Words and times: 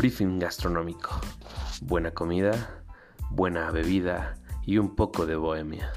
Briefing 0.00 0.38
gastronómico. 0.38 1.10
Buena 1.82 2.12
comida, 2.12 2.82
buena 3.28 3.70
bebida 3.70 4.34
y 4.64 4.78
un 4.78 4.96
poco 4.96 5.26
de 5.26 5.36
bohemia. 5.36 5.92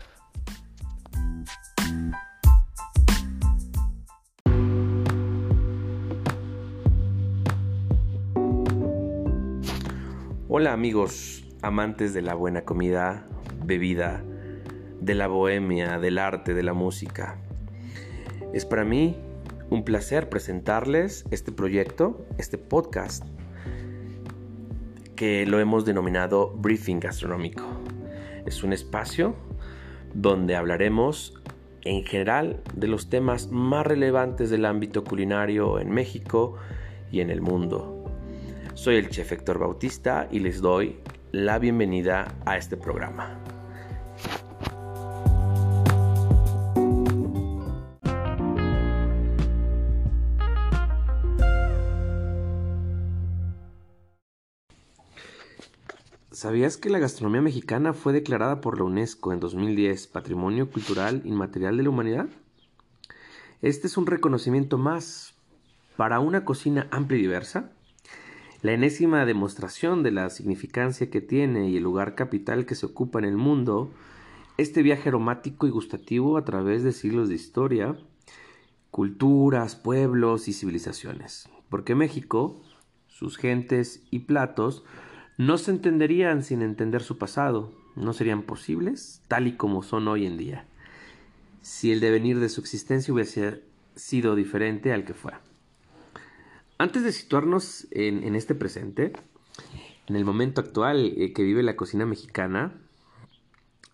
Hola 10.49 10.73
amigos, 10.73 11.45
amantes 11.61 12.13
de 12.13 12.23
la 12.23 12.33
buena 12.33 12.65
comida, 12.65 13.25
bebida, 13.63 14.21
de 14.99 15.15
la 15.15 15.27
bohemia, 15.27 15.97
del 15.99 16.17
arte, 16.17 16.53
de 16.53 16.63
la 16.63 16.73
música. 16.73 17.37
Es 18.51 18.65
para 18.65 18.83
mí 18.83 19.15
un 19.69 19.85
placer 19.85 20.27
presentarles 20.27 21.23
este 21.31 21.53
proyecto, 21.53 22.27
este 22.37 22.57
podcast, 22.57 23.23
que 25.23 25.45
lo 25.45 25.61
hemos 25.61 25.85
denominado 25.85 26.51
Briefing 26.53 26.99
Gastronómico. 26.99 27.63
Es 28.45 28.61
un 28.61 28.73
espacio 28.73 29.37
donde 30.13 30.57
hablaremos 30.57 31.41
en 31.85 32.03
general 32.03 32.61
de 32.73 32.89
los 32.89 33.09
temas 33.09 33.49
más 33.49 33.87
relevantes 33.87 34.49
del 34.49 34.65
ámbito 34.65 35.05
culinario 35.05 35.79
en 35.79 35.91
México 35.91 36.57
y 37.09 37.21
en 37.21 37.29
el 37.29 37.39
mundo. 37.39 38.03
Soy 38.73 38.97
el 38.97 39.07
chef 39.07 39.31
Héctor 39.31 39.59
Bautista 39.59 40.27
y 40.29 40.39
les 40.39 40.59
doy 40.59 40.97
la 41.31 41.57
bienvenida 41.57 42.35
a 42.45 42.57
este 42.57 42.75
programa. 42.75 43.42
¿Sabías 56.43 56.75
que 56.75 56.89
la 56.89 56.99
gastronomía 56.99 57.41
mexicana 57.41 57.93
fue 57.93 58.11
declarada 58.11 58.59
por 58.59 58.77
la 58.77 58.83
UNESCO 58.83 59.31
en 59.31 59.39
2010 59.39 60.07
Patrimonio 60.07 60.69
Cultural 60.69 61.21
Inmaterial 61.23 61.77
de 61.77 61.83
la 61.83 61.89
Humanidad? 61.89 62.27
Este 63.61 63.87
es 63.87 63.95
un 63.95 64.07
reconocimiento 64.07 64.77
más 64.77 65.35
para 65.95 66.19
una 66.19 66.43
cocina 66.43 66.89
amplia 66.91 67.17
y 67.17 67.21
diversa, 67.21 67.71
la 68.61 68.73
enésima 68.73 69.25
demostración 69.25 70.03
de 70.03 70.11
la 70.11 70.29
significancia 70.29 71.09
que 71.09 71.21
tiene 71.21 71.69
y 71.69 71.77
el 71.77 71.83
lugar 71.83 72.13
capital 72.13 72.65
que 72.65 72.75
se 72.75 72.87
ocupa 72.87 73.19
en 73.19 73.25
el 73.25 73.37
mundo, 73.37 73.89
este 74.57 74.83
viaje 74.83 75.07
aromático 75.07 75.65
y 75.65 75.69
gustativo 75.69 76.37
a 76.37 76.43
través 76.43 76.83
de 76.83 76.91
siglos 76.91 77.29
de 77.29 77.35
historia, 77.35 77.95
culturas, 78.91 79.77
pueblos 79.77 80.49
y 80.49 80.51
civilizaciones. 80.51 81.47
Porque 81.69 81.95
México, 81.95 82.61
sus 83.07 83.37
gentes 83.37 84.03
y 84.11 84.19
platos 84.19 84.83
no 85.37 85.57
se 85.57 85.71
entenderían 85.71 86.43
sin 86.43 86.61
entender 86.61 87.01
su 87.01 87.17
pasado, 87.17 87.73
no 87.95 88.13
serían 88.13 88.43
posibles 88.43 89.21
tal 89.27 89.47
y 89.47 89.55
como 89.55 89.83
son 89.83 90.07
hoy 90.07 90.25
en 90.25 90.37
día, 90.37 90.65
si 91.61 91.91
el 91.91 91.99
devenir 91.99 92.39
de 92.39 92.49
su 92.49 92.61
existencia 92.61 93.13
hubiese 93.13 93.63
sido 93.95 94.35
diferente 94.35 94.93
al 94.93 95.05
que 95.05 95.13
fue. 95.13 95.33
Antes 96.77 97.03
de 97.03 97.11
situarnos 97.11 97.87
en, 97.91 98.35
este 98.35 98.55
presente, 98.55 99.13
en 100.07 100.15
el 100.15 100.25
momento 100.25 100.61
actual 100.61 101.13
eh, 101.17 101.31
que 101.33 101.43
vive 101.43 101.63
la 101.63 101.75
cocina 101.75 102.05
mexicana, 102.05 102.73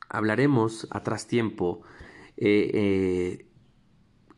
hablaremos 0.10 0.88
atrás 0.90 1.28
tiempo 1.28 1.82
eh, 2.38 2.72
eh, 2.74 3.46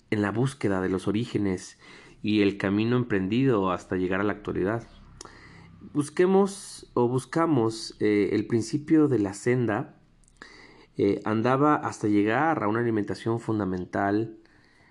en 0.10 0.22
la 0.22 0.32
búsqueda 0.32 0.82
de 0.82 0.90
los 0.90 1.08
orígenes 1.08 1.80
y 2.22 2.42
el 2.42 2.58
camino 2.58 2.98
emprendido 2.98 3.72
hasta 3.72 3.96
llegar 3.96 4.20
a 4.20 4.24
la 4.24 4.34
actualidad 4.34 4.88
busquemos 5.94 6.90
o 6.94 7.08
buscamos 7.08 7.96
eh, 8.00 8.30
el 8.34 8.46
principio 8.46 9.08
de 9.08 9.20
la 9.20 9.34
senda, 9.34 9.96
eh, 10.98 11.20
andaba 11.26 11.76
hasta 11.76 12.08
llegar 12.08 12.64
a 12.64 12.68
una 12.68 12.80
alimentación 12.80 13.40
fundamental 13.40 14.38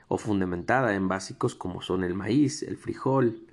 o 0.08 0.18
fundamentada 0.18 0.94
en 0.94 1.08
básicos 1.08 1.54
como 1.54 1.82
son 1.82 2.04
el 2.04 2.14
maíz, 2.14 2.62
el 2.62 2.76
frijol, 2.76 3.46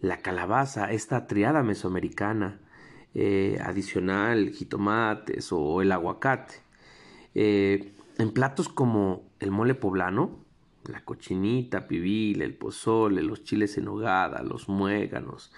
la 0.00 0.18
calabaza, 0.18 0.90
esta 0.92 1.26
triada 1.26 1.62
mesoamericana, 1.62 2.60
eh, 3.14 3.58
adicional, 3.62 4.50
jitomates 4.50 5.52
o 5.52 5.82
el 5.82 5.92
aguacate. 5.92 6.54
en 7.34 8.32
platos 8.32 8.68
como 8.68 9.28
el 9.38 9.50
mole 9.50 9.74
poblano, 9.74 10.44
la 10.86 11.04
cochinita, 11.04 11.86
pibil, 11.86 12.42
el 12.42 12.54
pozole, 12.54 13.22
los 13.22 13.44
chiles 13.44 13.78
en 13.78 13.88
hogada, 13.88 14.42
los 14.42 14.68
muéganos, 14.68 15.52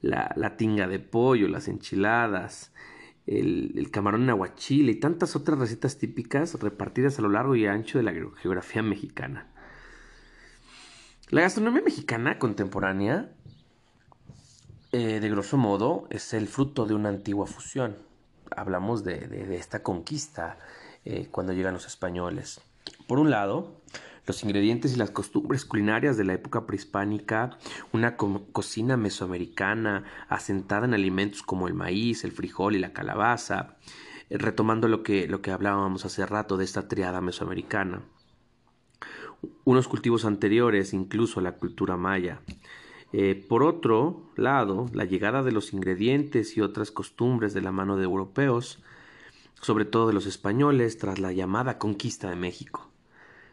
la, 0.00 0.56
tinga 0.56 0.86
de 0.86 0.98
pollo, 0.98 1.48
las 1.48 1.68
enchiladas, 1.68 2.72
el, 3.26 3.88
camarón 3.90 4.22
en 4.22 4.30
aguachile 4.30 4.92
y 4.92 4.96
tantas 4.96 5.36
otras 5.36 5.58
recetas 5.58 5.98
típicas 5.98 6.54
repartidas 6.54 7.18
a 7.18 7.22
lo 7.22 7.28
largo 7.28 7.56
y 7.56 7.66
ancho 7.66 7.98
de 7.98 8.04
la 8.04 8.12
geografía 8.12 8.82
mexicana. 8.82 9.48
La 11.30 11.42
gastronomía 11.42 11.82
mexicana 11.82 12.38
contemporánea, 12.38 13.30
eh, 14.92 15.20
de 15.20 15.30
grosso 15.30 15.58
modo, 15.58 16.06
es 16.10 16.32
el 16.32 16.48
fruto 16.48 16.86
de 16.86 16.94
una 16.94 17.10
antigua 17.10 17.46
fusión. 17.46 17.98
Hablamos 18.56 19.04
de, 19.04 19.54
esta 19.54 19.82
conquista 19.82 20.58
eh, 21.04 21.28
cuando 21.30 21.52
llegan 21.52 21.74
los 21.74 21.86
españoles. 21.86 22.62
Por 23.06 23.18
un 23.18 23.28
lado, 23.28 23.82
los 24.28 24.44
ingredientes 24.44 24.94
y 24.94 24.96
las 24.96 25.10
costumbres 25.10 25.64
culinarias 25.64 26.16
de 26.18 26.24
la 26.24 26.34
época 26.34 26.66
prehispánica, 26.66 27.58
una 27.92 28.16
cocina 28.16 28.96
mesoamericana 28.96 30.04
asentada 30.28 30.86
en 30.86 30.94
alimentos 30.94 31.42
como 31.42 31.66
el 31.66 31.74
maíz, 31.74 32.24
el 32.24 32.32
frijol 32.32 32.76
y 32.76 32.78
la 32.78 32.92
calabaza, 32.92 33.78
retomando 34.30 34.86
lo 34.86 35.02
que, 35.02 35.26
lo 35.26 35.40
que 35.40 35.50
hablábamos 35.50 36.04
hace 36.04 36.26
rato 36.26 36.58
de 36.58 36.64
esta 36.64 36.88
triada 36.88 37.22
mesoamericana. 37.22 38.02
Unos 39.64 39.88
cultivos 39.88 40.24
anteriores 40.26 40.92
incluso 40.92 41.40
la 41.40 41.52
cultura 41.52 41.96
maya. 41.96 42.42
Eh, 43.12 43.46
por 43.48 43.62
otro 43.62 44.30
lado, 44.36 44.86
la 44.92 45.06
llegada 45.06 45.42
de 45.42 45.52
los 45.52 45.72
ingredientes 45.72 46.56
y 46.56 46.60
otras 46.60 46.90
costumbres 46.90 47.54
de 47.54 47.62
la 47.62 47.72
mano 47.72 47.96
de 47.96 48.04
europeos, 48.04 48.82
sobre 49.62 49.86
todo 49.86 50.06
de 50.06 50.12
los 50.12 50.26
españoles, 50.26 50.98
tras 50.98 51.18
la 51.18 51.32
llamada 51.32 51.78
conquista 51.78 52.28
de 52.28 52.36
México 52.36 52.87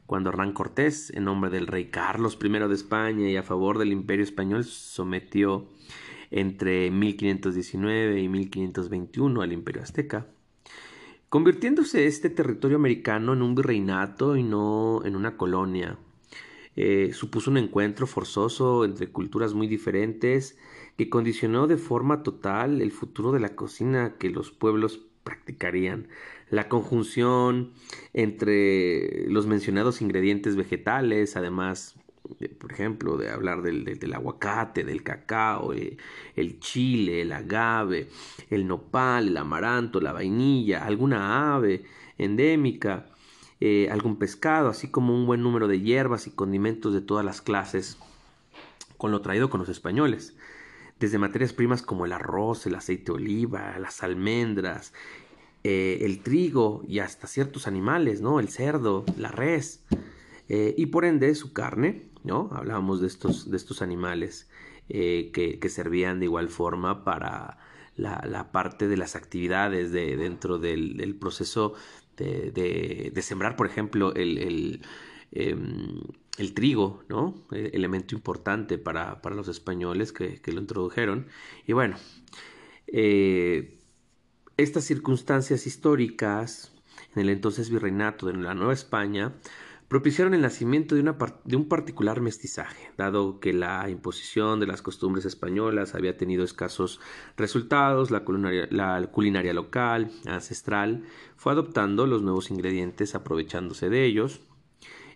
cuando 0.06 0.30
Hernán 0.30 0.54
Cortés, 0.54 1.12
en 1.16 1.26
nombre 1.26 1.50
del 1.50 1.68
rey 1.68 1.86
Carlos 1.86 2.38
I 2.44 2.50
de 2.50 2.74
España 2.74 3.30
y 3.30 3.38
a 3.38 3.44
favor 3.44 3.80
del 3.80 3.92
imperio 3.92 4.24
español, 4.24 4.64
sometió 4.64 5.68
entre 6.32 6.92
1519 6.92 8.22
y 8.22 8.30
1521 8.30 9.42
al 9.42 9.54
imperio 9.54 9.82
azteca, 9.82 10.28
convirtiéndose 11.30 12.06
este 12.06 12.30
territorio 12.30 12.78
americano 12.78 13.34
en 13.34 13.42
un 13.42 13.56
virreinato 13.56 14.36
y 14.36 14.44
no 14.44 15.02
en 15.06 15.16
una 15.16 15.38
colonia. 15.38 15.98
Eh, 16.76 17.12
supuso 17.14 17.50
un 17.50 17.58
encuentro 17.58 18.06
forzoso 18.06 18.84
entre 18.84 19.10
culturas 19.10 19.54
muy 19.54 19.68
diferentes 19.68 20.58
que 20.98 21.10
condicionó 21.10 21.68
de 21.68 21.78
forma 21.78 22.22
total 22.22 22.82
el 22.82 22.92
futuro 22.92 23.32
de 23.32 23.40
la 23.40 23.56
cocina 23.56 24.16
que 24.18 24.30
los 24.30 24.52
pueblos 24.52 25.06
practicarían. 25.26 26.08
La 26.50 26.70
conjunción 26.70 27.74
entre 28.14 29.28
los 29.28 29.48
mencionados 29.48 30.02
ingredientes 30.02 30.56
vegetales, 30.56 31.36
además, 31.36 31.96
por 32.60 32.72
ejemplo, 32.72 33.18
de 33.18 33.30
hablar 33.30 33.62
del, 33.62 34.14
aguacate, 34.14 34.84
del 34.84 35.04
cacao, 35.04 35.74
eh, 35.74 35.98
el 36.36 36.60
chile, 36.60 37.22
el 37.22 37.34
agave, 37.34 38.08
el 38.50 38.68
nopal, 38.68 39.28
el 39.28 39.38
amaranto, 39.38 40.00
la 40.00 40.14
vainilla, 40.14 40.86
alguna 40.86 41.56
ave 41.56 41.84
endémica, 42.18 43.08
eh, 43.60 43.90
algún 43.92 44.18
pescado, 44.18 44.70
así 44.70 44.90
como 44.90 45.14
un 45.14 45.26
buen 45.26 45.42
número 45.42 45.68
de 45.68 45.82
hierbas 45.82 46.28
y 46.28 46.32
condimentos 46.32 46.94
de 46.94 47.02
todas 47.02 47.26
las 47.26 47.42
clases, 47.42 47.98
con 48.98 49.12
lo 49.12 49.22
traído 49.22 49.50
con 49.50 49.60
los 49.60 49.70
españoles. 49.70 50.36
Desde 51.00 51.18
materias 51.18 51.52
primas 51.52 51.82
como 51.82 52.06
el 52.06 52.14
arroz, 52.14 52.66
el 52.66 52.76
aceite 52.76 53.12
de 53.12 53.18
oliva, 53.18 53.78
las 53.80 54.02
almendras, 54.02 54.94
eh, 55.68 56.06
el 56.06 56.20
trigo 56.20 56.84
y 56.88 57.00
hasta 57.00 57.26
ciertos 57.26 57.66
animales, 57.66 58.22
¿no? 58.22 58.40
El 58.40 58.50
cerdo, 58.50 59.04
la 59.18 59.32
res. 59.32 59.84
Eh, 60.48 60.76
y 60.78 60.86
por 60.86 61.06
ende 61.06 61.34
su 61.34 61.54
carne, 61.54 62.04
¿no? 62.24 62.52
Hablábamos 62.54 63.02
de 63.02 63.08
estos, 63.08 63.50
de 63.50 63.58
estos 63.58 63.82
animales 63.82 64.48
eh, 64.90 65.32
que, 65.34 65.70
servían 65.70 66.20
de 66.20 66.26
igual 66.26 66.50
forma 66.50 67.04
para 67.04 67.58
la, 67.96 68.52
parte 68.52 68.88
de 68.88 68.96
las 68.96 69.16
actividades 69.16 69.92
de, 69.92 70.16
dentro 70.18 70.60
del, 70.60 71.18
proceso 71.20 71.74
de, 72.16 73.20
sembrar, 73.24 73.56
por 73.56 73.66
ejemplo, 73.66 74.14
el, 74.14 74.84
em, 75.32 76.00
el, 76.38 76.54
trigo, 76.54 77.04
¿no? 77.10 77.44
E, 77.52 77.72
elemento 77.74 78.14
importante 78.14 78.78
para, 78.78 79.20
los 79.32 79.48
españoles 79.48 80.14
que, 80.14 80.40
que, 80.40 80.52
lo 80.52 80.62
introdujeron. 80.62 81.26
Y 81.66 81.74
bueno, 81.74 81.96
estas 84.58 84.86
circunstancias 84.86 85.68
históricas 85.68 86.72
en 87.16 87.22
el 87.24 87.30
entonces 87.30 87.70
virreinato 87.70 88.28
de 88.28 88.34
la 88.34 88.56
Nueva 88.56 88.74
España 88.74 89.34
propiciaron 89.88 90.34
el 90.34 90.42
nacimiento 90.42 90.96
de, 90.96 91.56
un 91.56 91.68
particular 91.68 92.20
mestizaje, 92.20 92.92
dado 92.98 93.40
que 93.40 93.54
la 93.54 93.88
imposición 93.90 94.60
de 94.60 94.68
las 94.68 94.82
costumbres 94.82 95.26
españolas 95.26 95.94
había 95.94 96.18
tenido 96.18 96.44
escasos 96.44 97.00
resultados, 97.38 98.10
la 98.10 98.24
culinaria, 98.24 98.68
la 98.72 99.06
culinaria 99.12 99.54
local, 99.54 100.12
ancestral, 100.26 101.04
fue 101.36 101.52
adoptando 101.52 102.08
los 102.08 102.24
nuevos 102.24 102.50
ingredientes 102.50 103.14
aprovechándose 103.14 103.90
de 103.90 104.06
ellos. 104.06 104.42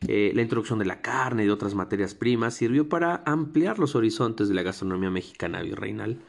Eh, 0.07 0.31
la 0.33 0.43
introducción 0.43 0.79
de 0.79 0.85
la 0.85 1.01
carne 1.01 1.43
y 1.43 1.45
de 1.47 1.51
otras 1.51 1.75
materias 1.75 2.13
primas 2.13 2.53
sirvió 2.53 2.87
para 2.87 3.23
ampliar 3.25 3.79
los 3.79 3.95
horizontes 3.95 4.47
de 4.47 4.53
la 4.53 4.63
gastronomía 4.63 5.09
mexicana 5.09 5.61
virreinal. 5.61 6.19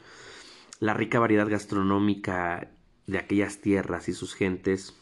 La 0.79 0.93
rica 0.93 1.19
variedad 1.19 1.47
gastronómica 1.47 2.71
de 3.07 3.17
aquellas 3.17 3.59
tierras 3.59 4.09
y 4.09 4.13
sus 4.13 4.33
gentes 4.33 4.95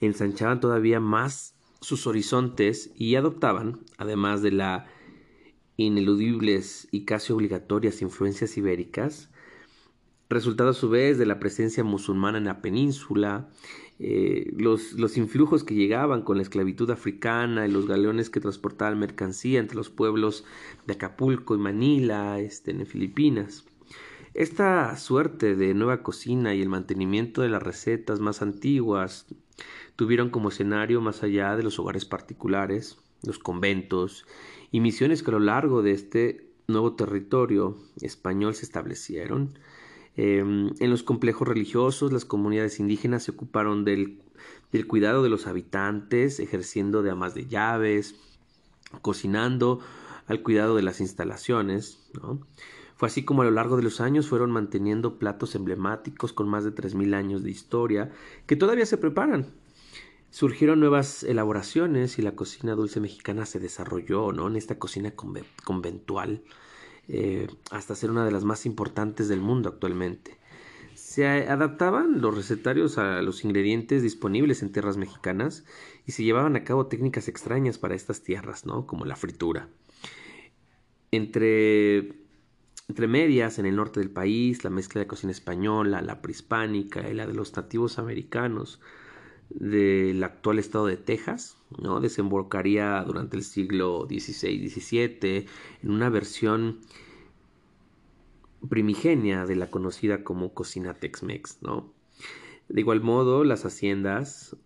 ensanchaban 0.00 0.60
todavía 0.60 1.00
más 1.00 1.54
sus 1.80 2.06
horizontes 2.06 2.90
y 2.96 3.14
adoptaban, 3.14 3.80
además 3.96 4.42
de 4.42 4.52
las 4.52 4.84
ineludibles 5.76 6.88
y 6.90 7.04
casi 7.04 7.32
obligatorias 7.32 8.02
influencias 8.02 8.56
ibéricas, 8.56 9.30
resultado 10.28 10.70
a 10.70 10.74
su 10.74 10.90
vez 10.90 11.18
de 11.18 11.26
la 11.26 11.38
presencia 11.38 11.84
musulmana 11.84 12.38
en 12.38 12.44
la 12.44 12.60
península, 12.60 13.48
eh, 14.00 14.52
los, 14.56 14.92
los, 14.92 15.16
influjos 15.16 15.64
que 15.64 15.74
llegaban 15.74 16.22
con 16.22 16.36
la 16.36 16.42
esclavitud 16.42 16.90
africana 16.90 17.66
y 17.66 17.70
los 17.70 17.86
galeones 17.86 18.30
que 18.30 18.40
transportaban 18.40 18.98
mercancía 18.98 19.58
entre 19.58 19.76
los 19.76 19.90
pueblos 19.90 20.44
de 20.86 20.94
Acapulco 20.94 21.54
y 21.54 21.58
Manila, 21.58 22.38
este, 22.38 22.70
en 22.70 22.86
Filipinas. 22.86 23.64
Esta 24.38 24.96
suerte 24.96 25.56
de 25.56 25.74
nueva 25.74 26.04
cocina 26.04 26.54
y 26.54 26.62
el 26.62 26.68
mantenimiento 26.68 27.42
de 27.42 27.48
las 27.48 27.60
recetas 27.60 28.20
más 28.20 28.40
antiguas 28.40 29.26
tuvieron 29.96 30.30
como 30.30 30.50
escenario 30.50 31.00
más 31.00 31.24
allá 31.24 31.56
de 31.56 31.64
los 31.64 31.80
hogares 31.80 32.04
particulares, 32.04 32.98
los 33.24 33.40
conventos 33.40 34.26
y 34.70 34.78
misiones 34.78 35.24
que 35.24 35.32
a 35.32 35.32
lo 35.32 35.40
largo 35.40 35.82
de 35.82 35.90
este 35.90 36.52
nuevo 36.68 36.94
territorio 36.94 37.78
español 38.00 38.54
se 38.54 38.64
establecieron. 38.64 39.58
Em, 40.14 40.70
en 40.78 40.90
los 40.90 41.02
complejos 41.02 41.48
religiosos, 41.48 42.12
las 42.12 42.24
comunidades 42.24 42.78
indígenas 42.78 43.24
se 43.24 43.32
ocuparon 43.32 43.84
del, 43.84 44.20
cuidado 44.86 45.24
de 45.24 45.30
los 45.30 45.48
habitantes, 45.48 46.38
ejerciendo 46.38 47.02
de 47.02 47.10
amas 47.10 47.34
de 47.34 47.48
llaves, 47.48 48.14
cocinando, 49.02 49.80
al 50.28 50.42
cuidado 50.42 50.76
de 50.76 50.82
las 50.82 51.00
instalaciones. 51.00 52.08
Fue 52.98 53.06
así 53.06 53.24
como 53.24 53.42
a 53.42 53.44
lo 53.44 53.52
largo 53.52 53.76
de 53.76 53.84
los 53.84 54.00
años 54.00 54.26
fueron 54.26 54.50
manteniendo 54.50 55.20
platos 55.20 55.54
emblemáticos 55.54 56.32
con 56.32 56.48
más 56.48 56.64
de 56.64 56.74
3.000 56.74 57.14
años 57.14 57.44
de 57.44 57.50
historia 57.52 58.10
que 58.46 58.56
todavía 58.56 58.86
se 58.86 58.98
preparan. 58.98 59.46
Surgieron 60.30 60.80
nuevas 60.80 61.22
elaboraciones 61.22 62.18
y 62.18 62.22
la 62.22 62.34
cocina 62.34 62.74
dulce 62.74 62.98
mexicana 62.98 63.46
se 63.46 63.60
desarrolló 63.60 64.32
¿no? 64.32 64.48
en 64.48 64.56
esta 64.56 64.80
cocina 64.80 65.12
conventual 65.64 66.42
eh, 67.06 67.46
hasta 67.70 67.94
ser 67.94 68.10
una 68.10 68.24
de 68.24 68.32
las 68.32 68.42
más 68.42 68.66
importantes 68.66 69.28
del 69.28 69.40
mundo 69.40 69.68
actualmente. 69.68 70.36
Se 70.94 71.24
adaptaban 71.24 72.20
los 72.20 72.34
recetarios 72.34 72.98
a 72.98 73.22
los 73.22 73.44
ingredientes 73.44 74.02
disponibles 74.02 74.60
en 74.64 74.72
tierras 74.72 74.96
mexicanas 74.96 75.64
y 76.04 76.10
se 76.10 76.24
llevaban 76.24 76.56
a 76.56 76.64
cabo 76.64 76.86
técnicas 76.86 77.28
extrañas 77.28 77.78
para 77.78 77.94
estas 77.94 78.24
tierras, 78.24 78.66
¿no? 78.66 78.88
como 78.88 79.04
la 79.04 79.14
fritura. 79.14 79.68
Entre 81.12 82.26
entre 82.88 83.06
medias, 83.06 83.58
en 83.58 83.66
el 83.66 83.76
norte 83.76 84.00
del 84.00 84.10
país, 84.10 84.64
la 84.64 84.70
mezcla 84.70 85.00
de 85.00 85.06
cocina 85.06 85.30
española, 85.30 86.00
la 86.00 86.22
prehispánica 86.22 87.08
y 87.08 87.14
la 87.14 87.26
de 87.26 87.34
los 87.34 87.54
nativos 87.54 87.98
americanos 87.98 88.80
del 89.50 90.22
actual 90.24 90.58
estado 90.58 90.86
de 90.86 90.96
Texas, 90.96 91.58
¿no? 91.80 92.00
desembocaría 92.00 93.02
durante 93.06 93.36
el 93.36 93.44
siglo 93.44 94.06
XVI-XVII 94.08 95.46
en 95.82 95.90
una 95.90 96.08
versión 96.08 96.80
primigenia 98.68 99.44
de 99.44 99.56
la 99.56 99.70
conocida 99.70 100.24
como 100.24 100.52
cocina 100.52 100.94
Tex-Mex, 100.94 101.58
¿no? 101.62 101.92
De 102.68 102.80
igual 102.80 103.00
modo, 103.00 103.44
las 103.44 103.64
haciendas 103.64 104.56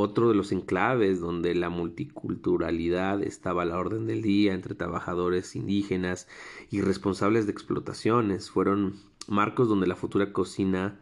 otro 0.00 0.28
de 0.28 0.34
los 0.34 0.52
enclaves 0.52 1.20
donde 1.20 1.54
la 1.54 1.70
multiculturalidad 1.70 3.22
estaba 3.22 3.62
a 3.62 3.66
la 3.66 3.78
orden 3.78 4.06
del 4.06 4.22
día 4.22 4.54
entre 4.54 4.74
trabajadores 4.74 5.54
indígenas 5.56 6.28
y 6.70 6.80
responsables 6.80 7.46
de 7.46 7.52
explotaciones 7.52 8.50
fueron 8.50 8.96
marcos 9.28 9.68
donde 9.68 9.86
la 9.86 9.96
futura 9.96 10.32
cocina 10.32 10.98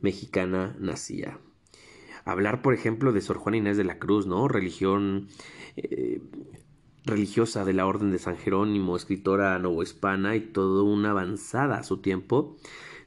mexicana 0.00 0.76
nacía. 0.78 1.38
Hablar, 2.24 2.62
por 2.62 2.74
ejemplo, 2.74 3.12
de 3.12 3.20
Sor 3.20 3.38
Juana 3.38 3.58
Inés 3.58 3.76
de 3.76 3.84
la 3.84 3.98
Cruz, 3.98 4.26
¿no? 4.26 4.46
Religión 4.46 5.28
eh, 5.76 6.20
religiosa 7.04 7.64
de 7.64 7.72
la 7.72 7.86
Orden 7.86 8.10
de 8.10 8.18
San 8.18 8.36
Jerónimo, 8.36 8.96
escritora 8.96 9.58
novohispana 9.58 10.36
y 10.36 10.40
todo 10.40 10.84
una 10.84 11.10
avanzada 11.10 11.78
a 11.78 11.82
su 11.82 11.98
tiempo, 11.98 12.56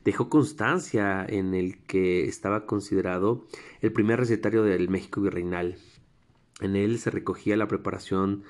dejó 0.03 0.29
constancia 0.29 1.25
en 1.27 1.53
el 1.53 1.77
que 1.85 2.25
estaba 2.25 2.65
considerado 2.65 3.45
el 3.81 3.91
primer 3.91 4.19
recetario 4.19 4.63
del 4.63 4.89
México 4.89 5.21
virreinal. 5.21 5.77
En 6.61 6.75
él 6.75 6.99
se 6.99 7.11
recogía 7.11 7.57
la 7.57 7.67
preparación 7.67 8.43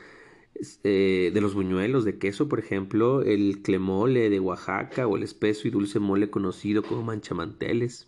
eh, 0.84 1.32
de 1.34 1.42
los 1.42 1.56
buñuelos 1.56 2.06
de 2.06 2.18
queso, 2.18 2.48
por 2.48 2.60
ejemplo, 2.60 3.22
el 3.22 3.62
clemole 3.62 4.30
de 4.30 4.40
Oaxaca 4.40 5.08
o 5.08 5.18
el 5.18 5.24
espeso 5.24 5.68
y 5.68 5.72
dulce 5.72 6.00
mole 6.00 6.30
conocido 6.30 6.84
como 6.84 7.04
manchamanteles. 7.04 8.08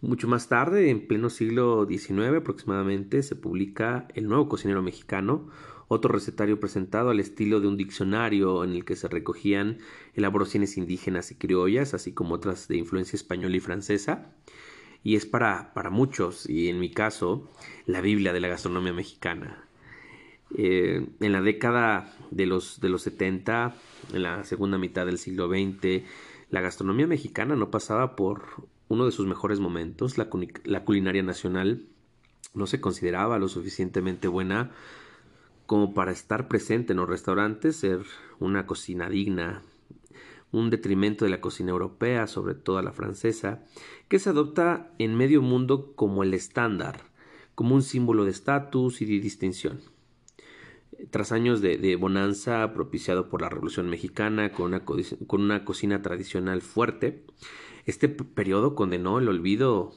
Mucho 0.00 0.26
más 0.26 0.48
tarde, 0.48 0.90
en 0.90 1.06
pleno 1.06 1.30
siglo 1.30 1.86
XIX 1.88 2.36
aproximadamente, 2.36 3.22
se 3.22 3.36
publica 3.36 4.08
El 4.14 4.26
Nuevo 4.26 4.48
Cocinero 4.48 4.82
Mexicano, 4.82 5.48
otro 5.92 6.12
recetario 6.12 6.58
presentado 6.58 7.10
al 7.10 7.20
estilo 7.20 7.60
de 7.60 7.68
un 7.68 7.76
diccionario 7.76 8.64
en 8.64 8.72
el 8.72 8.84
que 8.84 8.96
se 8.96 9.08
recogían 9.08 9.78
elaboraciones 10.14 10.76
indígenas 10.76 11.30
y 11.30 11.34
criollas, 11.34 11.94
así 11.94 12.12
como 12.12 12.34
otras 12.34 12.68
de 12.68 12.76
influencia 12.76 13.16
española 13.16 13.56
y 13.56 13.60
francesa. 13.60 14.32
Y 15.04 15.16
es 15.16 15.26
para, 15.26 15.74
para 15.74 15.90
muchos, 15.90 16.48
y 16.48 16.68
en 16.68 16.78
mi 16.78 16.90
caso, 16.90 17.50
la 17.86 18.00
Biblia 18.00 18.32
de 18.32 18.40
la 18.40 18.48
gastronomía 18.48 18.92
mexicana. 18.92 19.64
Eh, 20.56 21.06
en 21.20 21.32
la 21.32 21.40
década 21.40 22.14
de 22.30 22.46
los, 22.46 22.80
de 22.80 22.88
los 22.88 23.02
70, 23.02 23.74
en 24.12 24.22
la 24.22 24.44
segunda 24.44 24.78
mitad 24.78 25.06
del 25.06 25.18
siglo 25.18 25.48
XX, 25.48 26.04
la 26.50 26.60
gastronomía 26.60 27.06
mexicana 27.06 27.56
no 27.56 27.70
pasaba 27.70 28.14
por 28.14 28.66
uno 28.88 29.06
de 29.06 29.12
sus 29.12 29.26
mejores 29.26 29.60
momentos. 29.60 30.18
La, 30.18 30.28
la 30.64 30.84
culinaria 30.84 31.22
nacional 31.22 31.86
no 32.54 32.66
se 32.66 32.80
consideraba 32.80 33.38
lo 33.38 33.48
suficientemente 33.48 34.28
buena 34.28 34.70
como 35.72 35.94
para 35.94 36.12
estar 36.12 36.48
presente 36.48 36.92
en 36.92 36.98
los 36.98 37.08
restaurantes, 37.08 37.76
ser 37.76 38.02
una 38.38 38.66
cocina 38.66 39.08
digna, 39.08 39.62
un 40.50 40.68
detrimento 40.68 41.24
de 41.24 41.30
la 41.30 41.40
cocina 41.40 41.70
europea, 41.70 42.26
sobre 42.26 42.54
todo 42.54 42.82
la 42.82 42.92
francesa, 42.92 43.64
que 44.08 44.18
se 44.18 44.28
adopta 44.28 44.92
en 44.98 45.14
medio 45.14 45.40
mundo 45.40 45.94
como 45.96 46.24
el 46.24 46.34
estándar, 46.34 47.00
como 47.54 47.74
un 47.74 47.80
símbolo 47.80 48.26
de 48.26 48.32
estatus 48.32 49.00
y 49.00 49.06
de 49.06 49.18
distinción. 49.18 49.80
Tras 51.08 51.32
años 51.32 51.62
de, 51.62 51.96
bonanza 51.96 52.74
propiciado 52.74 53.30
por 53.30 53.40
la 53.40 53.48
Revolución 53.48 53.88
Mexicana 53.88 54.52
con 54.52 54.66
una, 54.66 54.84
con 54.84 55.40
una 55.40 55.64
cocina 55.64 56.02
tradicional 56.02 56.60
fuerte, 56.60 57.24
este 57.86 58.10
periodo 58.10 58.74
condenó 58.74 59.20
el 59.20 59.28
olvido 59.30 59.94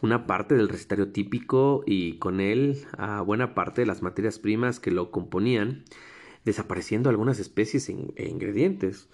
una 0.00 0.26
parte 0.26 0.54
del 0.54 0.68
recetario 0.68 1.10
típico 1.10 1.82
y 1.86 2.18
con 2.18 2.40
él 2.40 2.78
a 2.96 3.20
buena 3.22 3.54
parte 3.54 3.82
de 3.82 3.86
las 3.86 4.02
materias 4.02 4.38
primas 4.38 4.80
que 4.80 4.90
lo 4.90 5.10
componían, 5.10 5.84
desapareciendo 6.44 7.10
algunas 7.10 7.38
especies 7.38 7.88
e 7.88 8.28
ingredientes. 8.28 9.08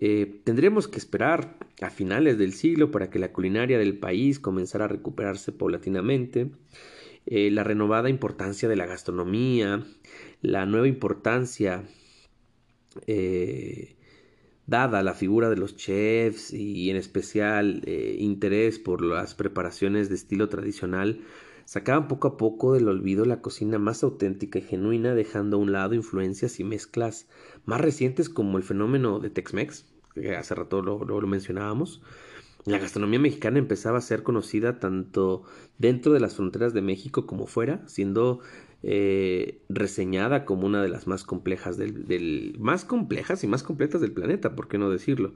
Eh, 0.00 0.40
tendremos 0.44 0.88
que 0.88 0.98
esperar 0.98 1.56
a 1.80 1.90
finales 1.90 2.38
del 2.38 2.54
siglo 2.54 2.90
para 2.90 3.10
que 3.10 3.18
la 3.18 3.32
culinaria 3.32 3.78
del 3.78 3.98
país 3.98 4.38
comenzara 4.38 4.86
a 4.86 4.88
recuperarse 4.88 5.52
paulatinamente. 5.52 6.50
Eh, 7.26 7.50
la 7.50 7.62
renovada 7.62 8.08
importancia 8.08 8.68
de 8.68 8.76
la 8.76 8.86
gastronomía, 8.86 9.84
la 10.40 10.66
nueva 10.66 10.88
importancia 10.88 11.84
eh, 13.06 13.96
dada 14.66 15.02
la 15.02 15.14
figura 15.14 15.50
de 15.50 15.56
los 15.56 15.76
chefs 15.76 16.52
y 16.52 16.90
en 16.90 16.96
especial 16.96 17.82
eh, 17.86 18.16
interés 18.18 18.78
por 18.78 19.02
las 19.02 19.34
preparaciones 19.34 20.08
de 20.08 20.14
estilo 20.14 20.48
tradicional, 20.48 21.20
sacaban 21.64 22.08
poco 22.08 22.28
a 22.28 22.36
poco 22.36 22.74
del 22.74 22.88
olvido 22.88 23.24
la 23.24 23.40
cocina 23.40 23.78
más 23.78 24.02
auténtica 24.02 24.58
y 24.58 24.62
genuina, 24.62 25.14
dejando 25.14 25.56
a 25.56 25.60
un 25.60 25.72
lado 25.72 25.94
influencias 25.94 26.60
y 26.60 26.64
mezclas 26.64 27.28
más 27.64 27.80
recientes 27.80 28.28
como 28.28 28.58
el 28.58 28.64
fenómeno 28.64 29.18
de 29.18 29.30
Tex-Mex, 29.30 29.86
que 30.14 30.36
hace 30.36 30.54
rato 30.54 30.82
lo, 30.82 31.04
lo 31.04 31.26
mencionábamos. 31.26 32.02
La 32.64 32.78
gastronomía 32.78 33.18
mexicana 33.18 33.58
empezaba 33.58 33.98
a 33.98 34.02
ser 34.02 34.22
conocida 34.22 34.78
tanto 34.78 35.42
dentro 35.78 36.12
de 36.12 36.20
las 36.20 36.36
fronteras 36.36 36.72
de 36.72 36.82
México 36.82 37.26
como 37.26 37.46
fuera, 37.46 37.82
siendo 37.88 38.38
eh, 38.82 39.62
reseñada 39.68 40.44
como 40.44 40.66
una 40.66 40.82
de 40.82 40.88
las 40.88 41.06
más 41.06 41.24
complejas 41.24 41.76
del, 41.76 42.56
más 42.58 42.84
complejas 42.84 43.44
y 43.44 43.46
más 43.46 43.62
completas 43.62 44.00
del 44.00 44.12
planeta, 44.12 44.56
¿por 44.56 44.68
qué 44.68 44.78
no 44.78 44.90
decirlo? 44.90 45.34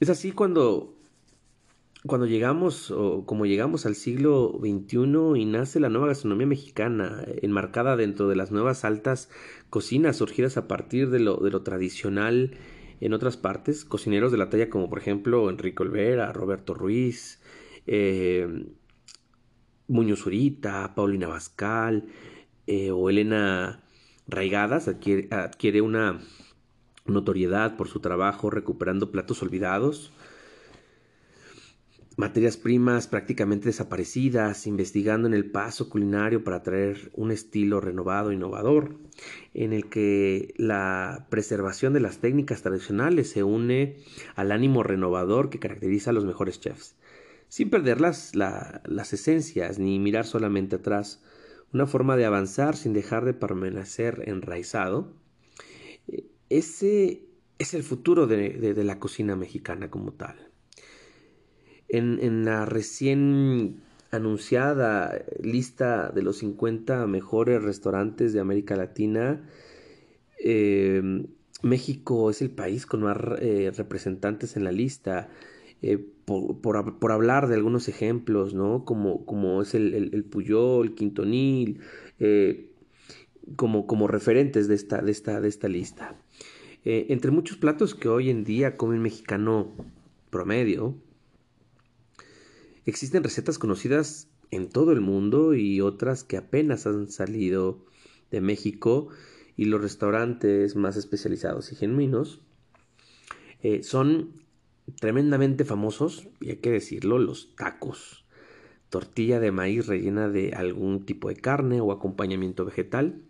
Es 0.00 0.08
así 0.08 0.32
cuando 0.32 0.96
cuando 2.04 2.26
llegamos 2.26 2.90
o 2.90 3.24
como 3.26 3.46
llegamos 3.46 3.86
al 3.86 3.94
siglo 3.94 4.58
XXI 4.60 5.40
y 5.40 5.44
nace 5.44 5.78
la 5.78 5.88
nueva 5.88 6.08
gastronomía 6.08 6.48
mexicana, 6.48 7.24
enmarcada 7.42 7.96
dentro 7.96 8.28
de 8.28 8.34
las 8.34 8.50
nuevas 8.50 8.84
altas 8.84 9.30
cocinas 9.70 10.16
surgidas 10.16 10.56
a 10.56 10.66
partir 10.66 11.10
de 11.10 11.20
lo, 11.20 11.36
de 11.36 11.50
lo 11.50 11.62
tradicional 11.62 12.56
en 13.00 13.12
otras 13.12 13.36
partes, 13.36 13.84
cocineros 13.84 14.32
de 14.32 14.38
la 14.38 14.48
talla 14.48 14.68
como 14.68 14.88
por 14.88 14.98
ejemplo 14.98 15.48
Enrique 15.48 15.82
Olvera, 15.82 16.32
Roberto 16.32 16.74
Ruiz, 16.74 17.40
eh, 17.86 18.48
Muñoz 19.88 20.26
Urita, 20.26 20.94
Paulina 20.94 21.28
Bascal 21.28 22.04
eh, 22.66 22.90
o 22.90 23.10
Elena 23.10 23.82
Raigadas 24.26 24.88
adquiere, 24.88 25.28
adquiere 25.30 25.80
una 25.80 26.20
notoriedad 27.04 27.76
por 27.76 27.88
su 27.88 28.00
trabajo 28.00 28.50
recuperando 28.50 29.10
platos 29.10 29.42
olvidados, 29.42 30.12
materias 32.16 32.56
primas 32.56 33.08
prácticamente 33.08 33.66
desaparecidas, 33.66 34.66
investigando 34.66 35.26
en 35.26 35.34
el 35.34 35.50
paso 35.50 35.88
culinario 35.88 36.44
para 36.44 36.62
traer 36.62 37.10
un 37.14 37.30
estilo 37.30 37.80
renovado, 37.80 38.32
innovador, 38.32 38.96
en 39.54 39.72
el 39.72 39.88
que 39.88 40.54
la 40.56 41.26
preservación 41.30 41.92
de 41.92 42.00
las 42.00 42.18
técnicas 42.18 42.62
tradicionales 42.62 43.30
se 43.30 43.42
une 43.42 43.96
al 44.34 44.52
ánimo 44.52 44.82
renovador 44.82 45.50
que 45.50 45.58
caracteriza 45.58 46.10
a 46.10 46.12
los 46.12 46.24
mejores 46.24 46.60
chefs, 46.60 46.94
sin 47.52 47.68
perder 47.68 48.00
las, 48.00 48.34
las 48.34 49.12
esencias 49.12 49.78
ni 49.78 49.98
mirar 49.98 50.24
solamente 50.24 50.76
atrás, 50.76 51.22
una 51.74 51.86
forma 51.86 52.16
de 52.16 52.24
avanzar 52.24 52.76
sin 52.76 52.94
dejar 52.94 53.26
de 53.26 53.34
permanecer 53.34 54.22
enraizado. 54.26 55.12
Ese 56.48 57.26
es 57.58 57.74
el 57.74 57.82
futuro 57.82 58.26
de 58.26 58.84
la 58.84 58.98
cocina 58.98 59.36
mexicana 59.36 59.90
como 59.90 60.12
tal 60.12 60.52
en, 61.92 62.44
la 62.44 62.64
recién 62.64 63.82
anunciada 64.10 65.24
lista 65.42 66.10
de 66.10 66.22
los 66.22 66.38
50 66.38 67.06
mejores 67.06 67.62
restaurantes 67.62 68.32
de 68.32 68.40
América 68.40 68.76
Latina, 68.76 69.46
em, 70.38 71.26
México 71.62 72.30
es 72.30 72.42
el 72.42 72.50
país 72.50 72.86
con 72.86 73.02
más 73.02 73.16
eh, 73.40 73.70
representantes 73.76 74.56
en 74.56 74.64
la 74.64 74.72
lista. 74.72 75.28
Eh, 75.82 75.98
por, 76.24 77.10
hablar 77.10 77.48
de 77.48 77.56
algunos 77.56 77.88
ejemplos, 77.88 78.54
¿no? 78.54 78.84
Como, 78.84 79.26
como 79.26 79.60
es 79.60 79.74
el, 79.74 79.92
el, 79.94 80.24
Puyol, 80.24 80.86
el 80.86 80.94
Quintonil, 80.94 81.80
eh, 82.18 82.70
como, 83.56 83.86
como 83.86 84.06
referentes 84.06 84.68
de 84.68 84.76
esta, 84.76 85.02
de 85.02 85.10
esta, 85.10 85.40
de 85.40 85.48
esta 85.48 85.68
lista. 85.68 86.16
entre 86.84 87.30
muchos 87.30 87.58
platos 87.58 87.94
que 87.94 88.08
hoy 88.08 88.30
en 88.30 88.44
día 88.44 88.76
come 88.76 88.94
el 88.94 89.00
mexicano 89.00 89.72
promedio, 90.30 90.96
Existen 92.84 93.22
recetas 93.22 93.58
conocidas 93.60 94.28
en 94.50 94.68
todo 94.68 94.90
el 94.90 95.00
mundo 95.00 95.54
y 95.54 95.80
otras 95.80 96.24
que 96.24 96.36
apenas 96.36 96.86
han 96.86 97.08
salido 97.10 97.84
de 98.32 98.40
México 98.40 99.08
y 99.56 99.66
los 99.66 99.80
restaurantes 99.80 100.74
más 100.74 100.96
especializados 100.96 101.70
y 101.70 101.76
genuinos 101.76 102.40
eh, 103.62 103.84
son 103.84 104.32
tremendamente 105.00 105.64
famosos, 105.64 106.28
y 106.40 106.50
hay 106.50 106.56
que 106.56 106.70
decirlo, 106.70 107.18
los 107.18 107.54
tacos. 107.56 108.24
Tortilla 108.90 109.40
de 109.40 109.52
maíz 109.52 109.86
rellena 109.86 110.28
de 110.28 110.52
algún 110.52 111.06
tipo 111.06 111.28
de 111.28 111.36
carne 111.36 111.80
o 111.80 111.92
acompañamiento 111.92 112.64
vegetal. 112.64 113.22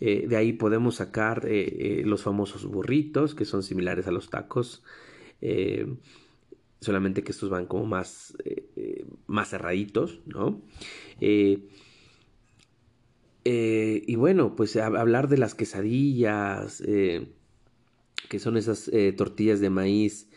Eh, 0.00 0.26
de 0.28 0.36
ahí 0.36 0.52
podemos 0.52 0.96
sacar 0.96 1.42
eh, 1.46 2.02
los 2.04 2.22
famosos 2.22 2.64
burritos, 2.64 3.34
que 3.34 3.44
son 3.44 3.62
similares 3.62 4.06
a 4.06 4.12
los 4.12 4.30
tacos 4.30 4.82
solamente 6.80 7.22
que 7.22 7.32
estos 7.32 7.50
van 7.50 7.66
como 7.66 7.86
más, 7.86 8.36
eh, 8.44 8.68
eh, 8.76 9.04
más 9.26 9.50
cerraditos, 9.50 10.20
¿no? 10.26 10.62
Eh, 11.20 11.68
y 13.44 14.16
bueno, 14.16 14.54
pues 14.56 14.76
hablar 14.76 15.28
de 15.28 15.38
las 15.38 15.54
quesadillas, 15.54 16.82
que 16.82 18.38
son 18.38 18.58
esas 18.58 18.90
tortillas 19.16 19.60
de 19.60 19.70
maíz, 19.70 20.27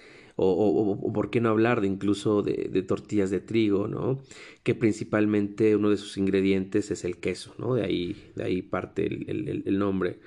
o, 0.44 1.14
por 1.14 1.30
qué 1.30 1.42
no 1.42 1.50
hablar 1.50 1.82
de 1.82 1.88
incluso 1.88 2.42
de, 2.42 2.84
tortillas 2.84 3.30
de 3.30 3.40
trigo, 3.40 3.88
¿no? 3.88 4.20
Que 4.64 4.76
principalmente 4.76 5.76
uno 5.76 5.90
de 5.90 5.98
sus 5.98 6.18
ingredientes 6.18 6.92
es 6.92 7.06
el 7.06 7.18
queso, 7.18 7.54
¿no? 7.58 7.76
De 7.76 7.84
ahí, 7.84 8.16
de 8.36 8.44
ahí 8.44 8.62
parte 8.62 9.06
el, 9.06 9.80
nombre. 9.80 10.20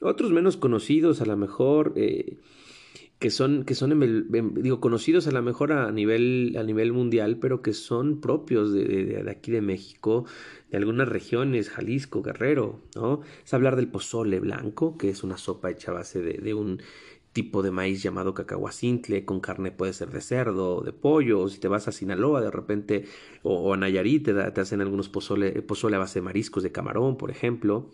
Otros 0.00 0.32
menos 0.32 0.56
conocidos, 0.56 1.20
a 1.20 1.26
lo 1.26 1.36
mejor, 1.36 1.94
que 3.24 3.30
son, 3.30 3.64
que 3.64 3.74
son 3.74 4.28
digo, 4.54 4.80
conocidos 4.80 5.26
a 5.26 5.30
lo 5.30 5.40
mejor 5.42 5.72
a 5.72 5.90
nivel, 5.90 6.56
a 6.58 6.62
nivel 6.62 6.92
mundial, 6.92 7.38
pero 7.38 7.62
que 7.62 7.72
son 7.72 8.20
propios 8.20 8.72
de, 8.72 8.84
de, 8.84 9.30
aquí 9.30 9.50
de 9.50 9.62
México, 9.62 10.26
de 10.70 10.76
algunas 10.76 11.08
regiones, 11.08 11.70
Jalisco, 11.70 12.22
Guerrero, 12.22 12.82
¿no? 12.94 13.22
Es 13.44 13.54
hablar 13.54 13.76
del 13.76 13.88
pozole 13.88 14.40
blanco, 14.40 14.98
que 14.98 15.08
es 15.08 15.22
una 15.24 15.38
sopa 15.38 15.70
hecha 15.70 15.92
a 15.92 15.94
base 15.94 16.20
de 16.20 16.54
un 16.54 16.82
tipo 17.34 17.62
de 17.62 17.70
maíz 17.70 18.02
llamado 18.02 18.32
cacahuacintle, 18.32 19.26
con 19.26 19.40
carne 19.40 19.72
puede 19.72 19.92
ser 19.92 20.10
de 20.10 20.22
cerdo, 20.22 20.80
de 20.80 20.92
pollo, 20.92 21.40
o 21.40 21.48
si 21.48 21.58
te 21.58 21.68
vas 21.68 21.88
a 21.88 21.92
Sinaloa 21.92 22.40
de 22.40 22.50
repente, 22.50 23.04
o, 23.42 23.74
a 23.74 23.76
Nayarit, 23.76 24.24
te, 24.24 24.32
te, 24.52 24.60
hacen 24.60 24.80
algunos 24.80 25.10
pozole, 25.10 25.50
pozole 25.62 25.96
a 25.96 25.98
base 25.98 26.20
de 26.20 26.22
mariscos 26.22 26.62
de 26.62 26.72
camarón, 26.72 27.18
por 27.18 27.30
ejemplo. 27.30 27.90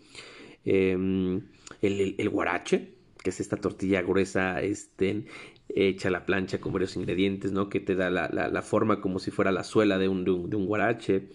Em, 0.63 1.41
el, 1.81 2.15
el, 2.17 2.29
guarache, 2.29 2.93
que 3.21 3.31
es 3.31 3.39
esta 3.39 3.57
tortilla 3.57 4.03
gruesa, 4.03 4.61
este, 4.61 5.25
hecha 5.69 6.09
a 6.09 6.11
la 6.11 6.25
plancha 6.25 6.61
con 6.61 6.71
varios 6.71 6.95
ingredientes, 6.95 7.51
¿no? 7.51 7.67
Que 7.67 7.79
te 7.79 7.95
da 7.95 8.11
la, 8.11 8.29
la, 8.29 8.61
forma 8.61 9.01
como 9.01 9.17
si 9.17 9.31
fuera 9.31 9.51
la 9.51 9.63
suela 9.63 9.97
de 9.97 10.07
un, 10.07 10.23
de 10.23 10.31
un, 10.55 10.65
guarache. 10.67 11.29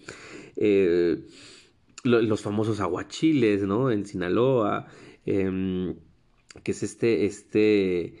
Eh, 0.55 1.25
los 2.03 2.41
famosos 2.41 2.79
aguachiles, 2.79 3.63
¿no? 3.63 3.91
En 3.91 4.05
Sinaloa, 4.05 4.87
em, 5.25 5.95
que 6.63 6.71
es 6.71 6.83
este, 6.83 7.25
este, 7.25 8.13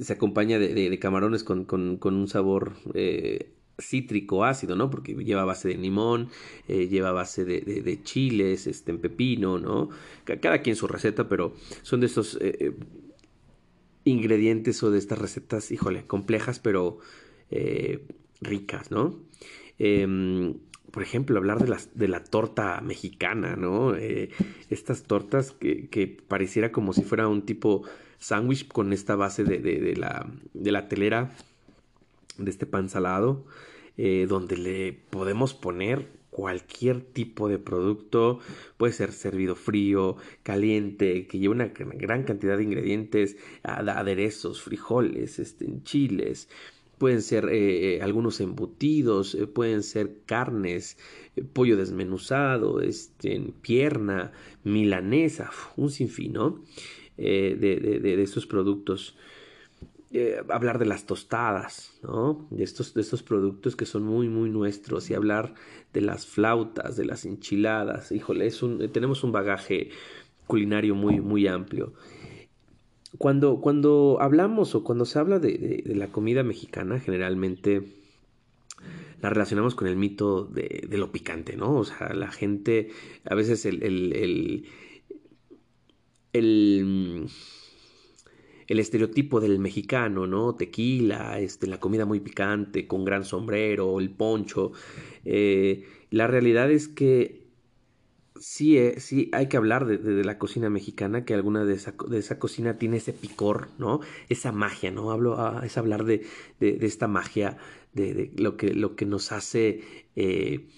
se 0.00 0.12
acompaña 0.12 0.58
de, 0.58 0.74
de, 0.74 0.98
camarones 0.98 1.44
con, 1.44 1.64
con, 1.64 1.96
con, 1.96 2.14
un 2.14 2.28
sabor 2.28 2.74
eh, 2.94 3.52
cítrico 3.78 4.44
ácido, 4.44 4.76
¿no? 4.76 4.90
Porque 4.90 5.14
lleva 5.14 5.44
base 5.44 5.68
de 5.68 5.76
limón, 5.76 6.28
eh, 6.68 6.88
lleva 6.88 7.12
base 7.12 7.44
de, 7.44 7.60
de, 7.60 8.02
chiles, 8.02 8.66
este, 8.66 8.92
en 8.92 8.98
pepino, 8.98 9.58
¿no? 9.58 9.90
Cada 10.24 10.62
quien 10.62 10.76
su 10.76 10.86
receta, 10.86 11.28
pero 11.28 11.54
son 11.82 12.00
de 12.00 12.06
estos 12.06 12.38
eh, 12.40 12.74
ingredientes 14.04 14.82
o 14.82 14.90
de 14.90 14.98
estas 14.98 15.18
recetas, 15.18 15.70
híjole, 15.70 16.06
complejas, 16.06 16.58
pero 16.60 16.98
ricas, 18.40 18.90
¿no? 18.90 19.18
Por 20.90 21.02
ejemplo, 21.02 21.38
hablar 21.38 21.58
de, 21.60 21.68
las, 21.68 21.90
de 21.94 22.08
la 22.08 22.24
torta 22.24 22.80
mexicana, 22.80 23.56
¿no? 23.56 23.94
estas 24.70 25.04
tortas 25.04 25.52
que, 25.52 25.88
que, 25.88 26.06
pareciera 26.08 26.72
como 26.72 26.92
si 26.92 27.02
fuera 27.02 27.28
un 27.28 27.42
tipo 27.42 27.84
sándwich 28.18 28.68
con 28.68 28.92
esta 28.92 29.14
base 29.14 29.44
de, 29.44 29.58
de 29.58 30.72
la 30.72 30.88
telera, 30.88 31.30
de 32.38 32.50
este 32.50 32.66
pan 32.66 32.88
salado. 32.88 33.44
Eh, 34.02 34.26
donde 34.26 34.56
le 34.56 34.94
podemos 34.94 35.52
poner 35.52 36.08
cualquier 36.30 37.02
tipo 37.02 37.50
de 37.50 37.58
producto, 37.58 38.38
puede 38.78 38.94
ser 38.94 39.12
servido 39.12 39.54
frío, 39.56 40.16
caliente, 40.42 41.26
que 41.26 41.38
lleva 41.38 41.54
una 41.54 41.66
gran 41.66 42.22
cantidad 42.22 42.56
de 42.56 42.62
ingredientes, 42.62 43.36
aderezos, 43.62 44.62
frijoles, 44.62 45.38
este, 45.38 45.66
chiles, 45.82 46.48
pueden 47.00 47.22
ser 47.22 47.46
eh, 47.46 47.96
eh, 47.96 48.02
algunos 48.02 48.40
embutidos, 48.40 49.34
pueden 49.54 49.82
ser 49.82 50.18
carnes, 50.26 50.98
pollo 51.54 51.78
desmenuzado, 51.78 52.82
este, 52.82 53.40
pierna, 53.62 54.32
milanesa, 54.64 55.50
un 55.76 55.90
sinfín, 55.90 56.34
¿no? 56.34 56.62
de, 57.16 57.56
de, 57.58 58.00
de, 58.00 58.22
estos 58.22 58.46
productos. 58.46 59.16
Eh, 60.12 60.42
hablar 60.48 60.80
de 60.80 60.86
las 60.86 61.06
tostadas, 61.06 61.92
¿no? 62.02 62.48
De 62.50 62.64
estos, 62.64 62.94
de 62.94 63.00
estos 63.00 63.22
productos 63.22 63.76
que 63.76 63.86
son 63.86 64.02
muy, 64.02 64.28
muy 64.28 64.50
nuestros 64.50 65.08
y 65.08 65.14
hablar 65.14 65.54
de 65.92 66.00
las 66.00 66.26
flautas, 66.26 66.96
de 66.96 67.04
las 67.04 67.24
enchiladas. 67.24 68.10
Híjole, 68.10 68.46
es 68.46 68.62
un, 68.62 68.90
tenemos 68.90 69.22
un 69.22 69.32
bagaje 69.32 69.90
culinario 70.48 70.96
muy, 70.96 71.20
muy 71.20 71.46
amplio. 71.46 71.94
Cuando, 73.18 73.60
cuando 73.60 74.18
hablamos 74.20 74.74
o 74.74 74.84
cuando 74.84 75.04
se 75.04 75.18
habla 75.18 75.38
de, 75.38 75.82
la 75.86 76.08
comida 76.08 76.42
mexicana, 76.42 77.00
generalmente 77.00 77.82
la 79.20 79.30
relacionamos 79.30 79.74
con 79.74 79.88
el 79.88 79.96
mito 79.96 80.44
de, 80.44 80.86
lo 80.90 81.12
picante, 81.12 81.56
¿no? 81.56 81.76
O 81.76 81.84
sea, 81.84 82.14
la 82.14 82.30
gente, 82.30 82.90
a 83.24 83.34
veces 83.34 83.66
el, 83.66 83.82
el, 83.82 84.12
el, 84.12 84.66
el 86.32 87.28
el 88.70 88.78
estereotipo 88.78 89.40
del 89.40 89.58
mexicano, 89.58 90.28
¿no? 90.28 90.54
Tequila, 90.54 91.40
este, 91.40 91.66
la 91.66 91.80
comida 91.80 92.06
muy 92.06 92.20
picante, 92.20 92.86
con 92.86 93.04
gran 93.04 93.24
sombrero, 93.24 93.98
el 93.98 94.10
poncho. 94.10 94.70
Eh, 95.24 95.86
la 96.10 96.28
realidad 96.28 96.70
es 96.70 96.86
que 96.86 97.39
sí, 98.40 98.78
eh, 98.78 98.98
sí 98.98 99.30
hay 99.32 99.48
que 99.48 99.56
hablar 99.56 99.86
de, 99.86 100.24
la 100.24 100.38
cocina 100.38 100.70
mexicana, 100.70 101.24
que 101.24 101.34
alguna 101.34 101.64
de 101.64 101.74
esa, 101.74 101.94
de 102.08 102.18
esa 102.18 102.38
cocina 102.38 102.78
tiene 102.78 102.96
ese 102.96 103.12
picor, 103.12 103.68
¿no? 103.78 104.00
Esa 104.28 104.50
magia, 104.50 104.90
¿no? 104.90 105.12
Ah, 105.38 105.62
es 105.64 105.76
hablar 105.78 106.04
de, 106.04 106.26
esta 106.58 107.06
magia, 107.06 107.58
de, 107.92 108.32
lo, 108.36 108.56
que, 108.56 108.74
lo 108.74 108.96
que 108.96 109.04
nos 109.04 109.30
hace 109.30 109.82
eh, 110.16 110.68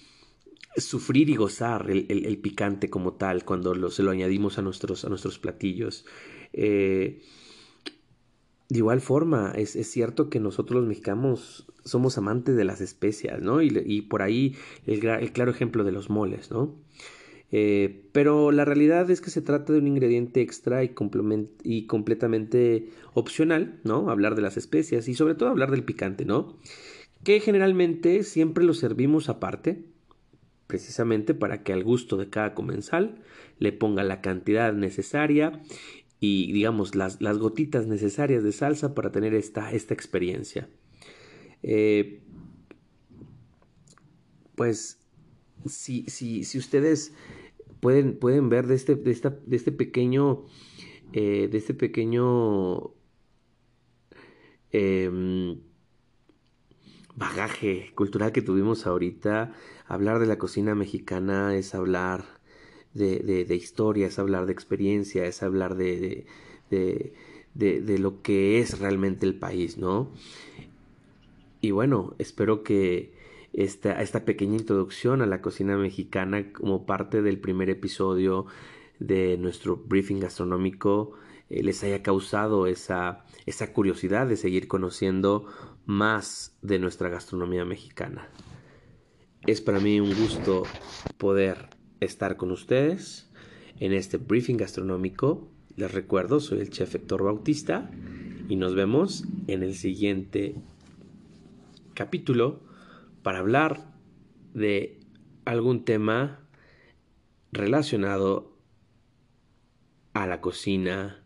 sufrir 0.76 1.30
y 1.30 1.36
gozar 1.36 1.90
el, 1.90 2.38
picante 2.38 2.90
como 2.90 3.14
tal 3.14 3.44
cuando 3.44 3.90
se 3.90 4.02
lo 4.02 4.10
añadimos 4.10 4.58
a 4.58 4.62
nuestros, 4.62 5.04
a 5.04 5.08
nuestros 5.08 5.38
platillos. 5.38 6.04
Eh, 6.52 7.22
de 8.72 8.78
igual 8.78 9.02
forma, 9.02 9.52
es, 9.54 9.72
cierto 9.86 10.30
que 10.30 10.40
nosotros 10.40 10.80
los 10.80 10.88
mexicanos 10.88 11.66
somos 11.84 12.16
amantes 12.16 12.56
de 12.56 12.64
las 12.64 12.80
especias, 12.80 13.42
¿no? 13.42 13.60
Y, 13.60 14.00
por 14.00 14.22
ahí 14.22 14.56
el, 14.86 15.00
claro 15.32 15.50
ejemplo 15.50 15.84
de 15.84 15.92
los 15.92 16.08
moles, 16.08 16.50
¿no? 16.50 16.74
Eh, 17.54 18.08
pero 18.12 18.50
la 18.50 18.64
realidad 18.64 19.10
es 19.10 19.20
que 19.20 19.30
se 19.30 19.42
trata 19.42 19.74
de 19.74 19.78
un 19.78 19.86
ingrediente 19.86 20.40
extra 20.40 20.82
y, 20.82 20.94
y 21.62 21.86
completamente 21.86 22.88
opcional, 23.12 23.78
¿no? 23.84 24.10
Hablar 24.10 24.34
de 24.34 24.42
las 24.42 24.56
especias 24.56 25.06
y 25.06 25.14
sobre 25.14 25.34
todo 25.34 25.50
hablar 25.50 25.70
del 25.70 25.84
picante, 25.84 26.24
¿no? 26.24 26.58
Que 27.22 27.40
generalmente 27.40 28.22
siempre 28.22 28.64
lo 28.64 28.72
servimos 28.72 29.28
aparte, 29.28 29.84
precisamente 30.66 31.34
para 31.34 31.62
que 31.62 31.74
al 31.74 31.84
gusto 31.84 32.16
de 32.16 32.30
cada 32.30 32.54
comensal 32.54 33.20
le 33.58 33.72
ponga 33.72 34.02
la 34.02 34.22
cantidad 34.22 34.72
necesaria 34.72 35.60
y 36.18 36.52
digamos 36.52 36.94
las, 36.94 37.20
las 37.20 37.36
gotitas 37.36 37.86
necesarias 37.86 38.42
de 38.42 38.52
salsa 38.52 38.94
para 38.94 39.12
tener 39.12 39.34
esta, 39.34 39.72
esta 39.72 39.92
experiencia. 39.92 40.68
Eh, 41.62 42.22
pues 44.54 44.98
si, 45.66 46.04
si, 46.08 46.44
si, 46.44 46.58
ustedes 46.58 47.12
pueden, 47.82 48.16
pueden 48.16 48.48
ver 48.48 48.68
de 48.68 48.76
este, 48.76 48.94
de 48.94 49.10
esta, 49.10 49.30
de 49.44 49.56
este 49.56 49.72
pequeño, 49.72 50.44
eh, 51.12 51.48
de 51.50 51.58
este 51.58 51.74
pequeño 51.74 52.92
em, 54.70 55.58
bagaje 57.16 57.90
cultural 57.96 58.30
que 58.30 58.40
tuvimos 58.40 58.86
ahorita, 58.86 59.52
hablar 59.88 60.20
de 60.20 60.26
la 60.26 60.38
cocina 60.38 60.76
mexicana 60.76 61.56
es 61.56 61.74
hablar 61.74 62.24
de, 62.94 63.18
de, 63.18 63.56
historia, 63.56 64.06
es 64.06 64.20
hablar 64.20 64.46
de 64.46 64.52
experiencia, 64.52 65.26
es 65.26 65.42
hablar 65.42 65.74
de, 65.74 66.24
de, 66.70 67.12
de, 67.54 67.98
lo 67.98 68.22
que 68.22 68.60
es 68.60 68.78
realmente 68.78 69.26
el 69.26 69.34
país, 69.34 69.76
¿no? 69.76 70.12
Y 71.60 71.72
bueno, 71.72 72.14
espero 72.18 72.62
que 72.62 73.12
esta, 73.52 74.00
esta 74.00 74.24
pequeña 74.24 74.56
introducción 74.56 75.22
a 75.22 75.26
la 75.26 75.40
cocina 75.40 75.76
mexicana 75.76 76.52
como 76.52 76.86
parte 76.86 77.22
del 77.22 77.38
primer 77.38 77.70
episodio 77.70 78.46
de 78.98 79.36
nuestro 79.36 79.76
briefing 79.76 80.20
gastronómico 80.20 81.12
eh, 81.50 81.62
les 81.62 81.82
haya 81.84 82.02
causado 82.02 82.66
esa, 82.66 83.24
esa 83.44 83.72
curiosidad 83.72 84.26
de 84.26 84.36
seguir 84.36 84.68
conociendo 84.68 85.46
más 85.84 86.56
de 86.62 86.78
nuestra 86.78 87.10
gastronomía 87.10 87.64
mexicana. 87.64 88.28
Es 89.46 89.60
para 89.60 89.80
mí 89.80 90.00
un 90.00 90.14
gusto 90.14 90.62
poder 91.18 91.68
estar 92.00 92.36
con 92.36 92.52
ustedes 92.52 93.30
en 93.80 93.92
este 93.92 94.16
briefing 94.16 94.56
gastronómico. 94.56 95.48
Les 95.76 95.92
recuerdo, 95.92 96.40
soy 96.40 96.60
el 96.60 96.70
chef 96.70 96.94
Héctor 96.94 97.24
Bautista 97.24 97.90
y 98.48 98.56
nos 98.56 98.74
vemos 98.74 99.24
en 99.46 99.62
el 99.62 99.74
siguiente 99.74 100.54
capítulo 101.94 102.60
para 103.22 103.38
hablar 103.38 103.80
de 104.54 105.00
algún 105.44 105.84
tema 105.84 106.40
relacionado 107.52 108.56
a 110.14 110.26
la 110.26 110.40
cocina, 110.40 111.22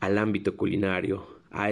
al 0.00 0.18
ámbito 0.18 0.56
culinario, 0.56 1.26
a 1.50 1.70